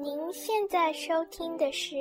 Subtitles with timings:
[0.00, 1.96] 您现在收听的是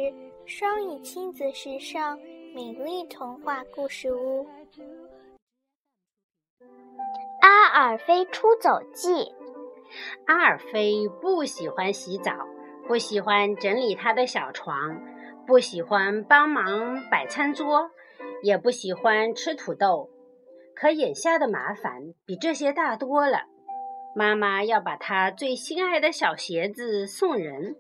[0.46, 2.16] 双语亲子时尚
[2.54, 4.44] 美丽童话故事屋
[7.42, 9.10] 《阿尔菲出走记》。
[10.28, 12.32] 阿尔菲不喜欢洗澡，
[12.88, 15.02] 不喜欢整理他的小床，
[15.48, 17.90] 不喜欢帮忙摆餐桌，
[18.44, 20.08] 也不喜欢吃土豆。
[20.76, 23.40] 可眼下的麻烦比这些大多了。
[24.16, 27.76] 妈妈要把他最心爱的小鞋子送人。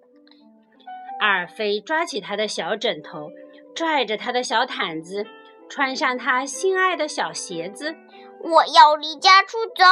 [1.20, 3.30] 阿尔菲抓起他的小枕头，
[3.76, 5.26] 拽着他的小毯子，
[5.70, 7.96] 穿上他心爱的小鞋子。
[8.42, 9.84] 我要离家出走！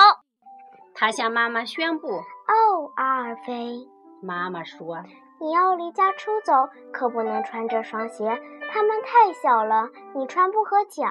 [0.94, 2.08] 他向妈妈宣布。
[2.08, 3.76] 哦，阿尔菲，
[4.22, 5.04] 妈妈说
[5.42, 6.54] ：“你要离家出走，
[6.94, 8.40] 可不能穿这双鞋，
[8.72, 11.04] 它们太小了，你穿不合脚。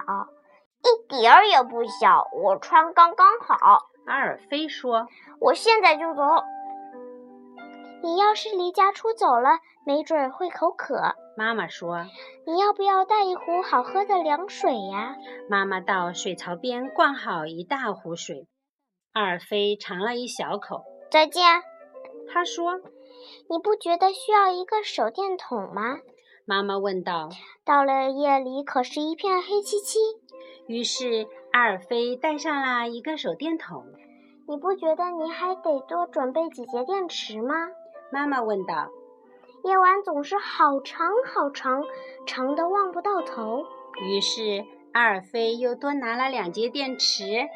[0.85, 5.09] 一点儿也不小，我穿刚刚好。”阿尔菲说
[5.41, 6.23] ：“我现在就走。”
[8.05, 11.15] 你要是离家出走了，没准会口渴。
[11.39, 12.05] 妈妈说
[12.47, 15.17] ：“你要不要带一壶好喝的凉水呀？”
[15.49, 18.47] 妈妈到水槽边灌好一大壶水。
[19.15, 20.85] 阿尔菲尝了一小口。
[21.11, 21.63] 再见，
[22.31, 22.79] 他说
[23.49, 25.97] ：“你不觉得需要一个手电筒吗？”
[26.45, 27.31] 妈妈问道。
[27.65, 29.99] 到了夜里，可是一片黑漆漆。
[30.67, 33.87] 于是阿尔菲带上了一个手电筒。
[34.47, 37.55] 你不觉得你还得多准备几节电池吗？
[38.11, 38.91] 妈妈问道
[39.65, 41.85] ：“夜晚总是好长好长，
[42.27, 43.65] 长的望不到头。”
[44.03, 47.49] 于是阿尔菲又多拿了两节电池。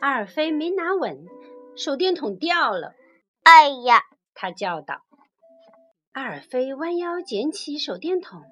[0.00, 1.26] 阿尔菲没拿稳，
[1.76, 2.94] 手电筒掉了。
[3.44, 4.02] “哎呀！”
[4.34, 5.02] 他叫道。
[6.12, 8.42] 阿尔菲弯腰捡起手电筒，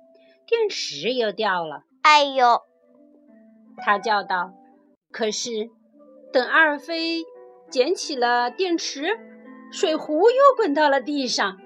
[0.47, 1.83] 电池又掉了。
[2.03, 2.61] “哎呦！”
[3.79, 4.53] 他叫道。
[5.11, 5.71] 可是
[6.33, 7.25] 等阿尔菲
[7.71, 9.38] 捡起了电池，
[9.71, 11.59] 水壶又滚到了地上。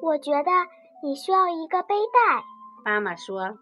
[0.00, 0.50] 我觉得
[1.02, 2.44] 你需要一个背带，
[2.84, 3.58] 妈妈说。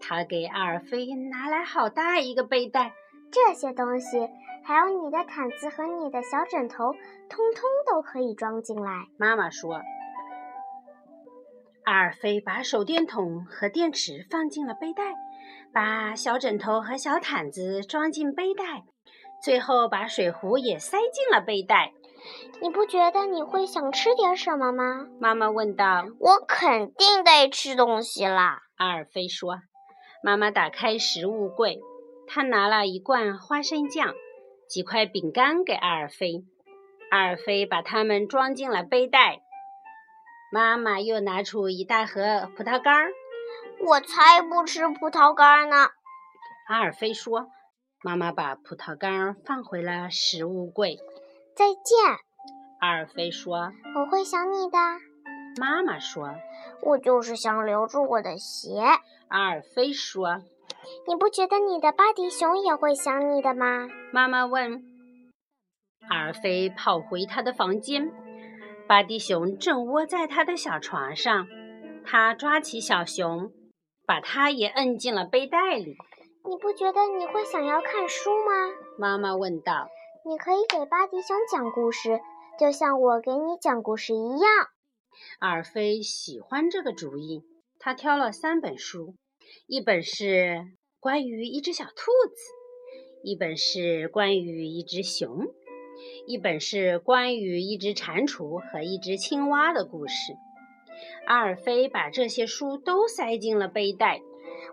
[0.00, 2.92] 她给阿尔菲拿来好大一个背带，
[3.30, 4.28] 这些东西
[4.64, 6.92] 还有你的毯子和你的小枕头，
[7.28, 9.06] 通通都可以装进来。
[9.18, 9.80] 妈妈说。
[11.84, 15.14] 阿尔菲把手电筒和电池放进了背带，
[15.72, 18.84] 把小枕头和小毯子装进背带。
[19.44, 21.92] 最后把水壶也塞进了背带。
[22.62, 25.06] 你不觉得你会想吃点什么吗？
[25.20, 26.06] 妈妈问道。
[26.18, 29.58] 我肯定得吃东西啦，阿尔菲说。
[30.22, 31.82] 妈妈打开食物柜，
[32.26, 34.14] 她拿了一罐花生酱、
[34.66, 36.46] 几块饼干给阿尔菲。
[37.10, 39.42] 阿尔菲把它们装进了背带。
[40.50, 43.10] 妈妈又拿出一大盒葡萄干儿。
[43.86, 45.90] 我才不吃葡萄干呢，
[46.68, 47.50] 阿尔菲说。
[48.04, 50.98] 妈妈把葡萄干放回了食物柜。
[51.56, 52.18] 再见，
[52.80, 53.72] 阿尔菲说。
[53.96, 54.76] 我会想你的。
[55.58, 56.34] 妈妈说。
[56.82, 58.78] 我就是想留住我的鞋。
[59.28, 60.42] 阿尔菲说。
[61.08, 63.88] 你不觉得你的巴迪熊也会想你的吗？
[64.12, 64.84] 妈妈问。
[66.10, 68.12] 阿尔菲跑回他的房间，
[68.86, 71.46] 巴迪熊正窝在他的小床上。
[72.04, 73.50] 他抓起小熊，
[74.04, 75.96] 把它也摁进了背带里。
[76.46, 78.52] 你不觉得你会想要看书吗？
[78.98, 79.88] 妈妈问道。
[80.26, 82.20] 你可以给巴迪熊讲故事，
[82.60, 84.68] 就像我给你讲故事一样。
[85.38, 87.44] 阿尔菲喜欢这个主意。
[87.78, 89.14] 他挑了三本书，
[89.66, 90.66] 一本是
[91.00, 92.52] 关于一只小兔子，
[93.22, 95.46] 一本是关于一只熊，
[96.26, 100.14] 一本是关于一只蟾蜍和一只青蛙的故事。
[101.26, 104.20] 阿尔菲把这些书都塞进了背带。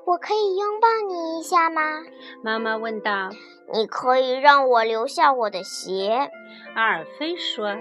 [0.05, 1.81] 我可以拥抱你一下吗？
[2.43, 3.29] 妈妈问道。
[3.73, 6.29] 你可以让我留下我的鞋。
[6.75, 7.77] 阿尔菲说。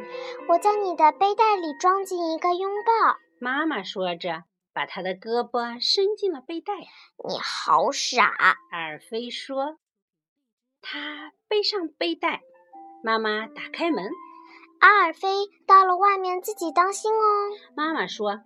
[0.49, 3.17] 我在你的背带里装进一个拥抱。
[3.41, 6.75] 妈妈说着，把她的胳膊伸进了背带。
[7.29, 8.27] 你好傻，
[8.71, 9.79] 阿尔菲说。
[10.81, 12.43] 他背上背带。
[13.03, 14.09] 妈妈打开门。
[14.79, 15.29] 阿尔菲
[15.67, 17.51] 到了外面，自己当心哦。
[17.75, 18.41] 妈妈说。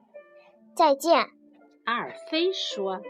[0.74, 1.28] 再见，
[1.84, 3.02] 阿尔菲说。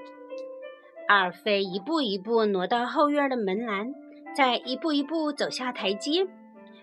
[1.06, 3.92] 阿尔菲一步一步挪到后院的门栏，
[4.34, 6.26] 再一步一步走下台阶。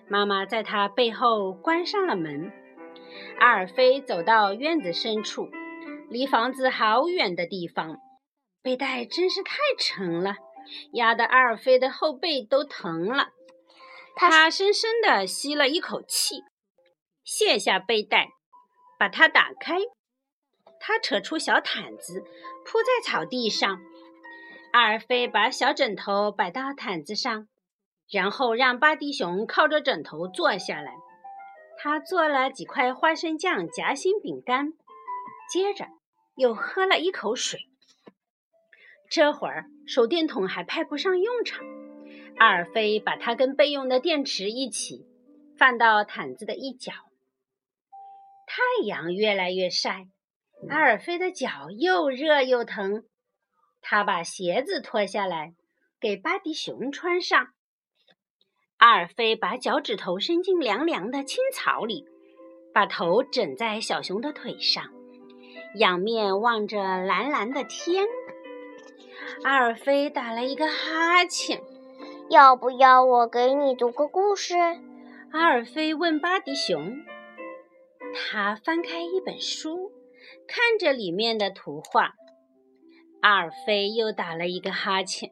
[0.07, 2.51] 妈妈在他背后关上了门。
[3.39, 5.49] 阿尔菲走到院子深处，
[6.09, 7.97] 离房子好远的地方。
[8.61, 10.35] 背带真是太沉了，
[10.93, 13.29] 压得阿尔菲的后背都疼了。
[14.15, 16.43] 他深深地吸了一口气，
[17.23, 18.29] 卸下背带，
[18.99, 19.79] 把它打开。
[20.79, 22.21] 他扯出小毯子，
[22.65, 23.79] 铺在草地上。
[24.71, 27.47] 阿尔菲把小枕头摆到毯子上，
[28.09, 30.93] 然后让巴迪熊靠着枕头坐下来。
[31.77, 34.73] 他做了几块花生酱夹心饼干，
[35.51, 35.87] 接着
[36.35, 37.67] 又喝了一口水。
[39.09, 41.65] 这会儿手电筒还派不上用场，
[42.37, 45.05] 阿尔菲把它跟备用的电池一起
[45.57, 46.93] 放到毯子的一角。
[48.47, 50.07] 太阳越来越晒，
[50.69, 53.03] 阿尔菲的脚又热又疼。
[53.81, 55.53] 他把鞋子脱下来，
[55.99, 57.49] 给巴迪熊穿上。
[58.77, 62.05] 阿尔菲把脚趾头伸进凉凉的青草里，
[62.73, 64.91] 把头枕在小熊的腿上，
[65.75, 68.05] 仰面望着蓝蓝的天。
[69.43, 71.61] 阿尔菲打了一个哈欠。
[72.29, 74.55] 要不要我给你读个故事？
[75.31, 77.03] 阿尔菲问巴迪熊。
[78.13, 79.91] 他翻开一本书，
[80.47, 82.13] 看着里面的图画。
[83.21, 85.31] 阿尔菲又打了一个哈欠。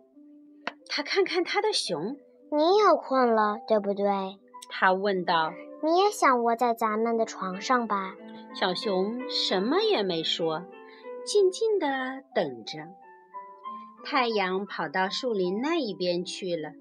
[0.88, 2.18] 他看看他的熊。
[2.52, 4.06] 你也困了，对不对？
[4.70, 5.54] 他问道。
[5.84, 8.16] 你也想窝在咱们的床上吧？
[8.56, 10.66] 小熊什么也没说，
[11.24, 11.88] 静静的
[12.34, 12.88] 等着。
[14.04, 16.72] 太阳跑到树林那一边去了。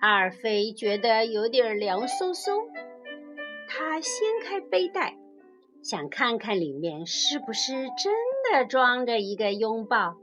[0.00, 2.66] 阿尔菲觉得有点凉飕飕。
[3.68, 5.16] 他掀开背带，
[5.82, 8.14] 想看看里面是不是真
[8.50, 10.16] 的装着一个拥抱。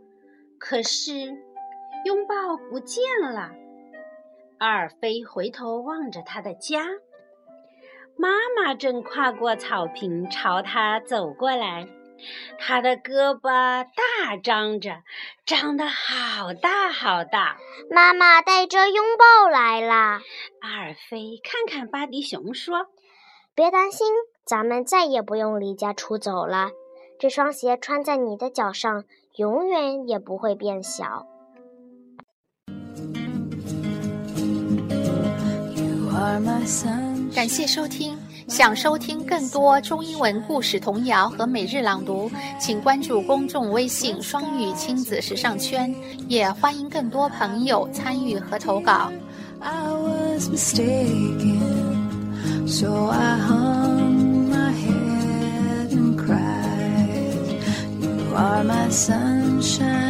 [0.61, 1.11] 可是，
[2.05, 3.49] 拥抱不见了。
[4.59, 6.85] 阿尔菲回头望着他的家，
[8.15, 11.87] 妈妈正跨过草坪朝他走过来，
[12.59, 15.01] 他的胳膊大张着，
[15.47, 17.57] 张得好大好大。
[17.89, 20.21] 妈妈带着拥抱来了！
[20.61, 22.85] 阿尔菲看看巴迪熊说
[23.55, 24.07] ：“别担心，
[24.45, 26.69] 咱们再也不用离家出走了。
[27.19, 29.05] 这双鞋穿在你的脚上，
[29.37, 31.25] 永远也不会变小。”
[37.33, 38.17] 感谢收听，
[38.47, 42.29] 想收听更多中英文故事童谣和每日朗读，
[42.59, 45.93] 请关注公众微信“双语亲子时尚圈”，
[46.27, 49.11] 也欢迎更多朋友参与和投稿。
[58.91, 60.00] Sunshine.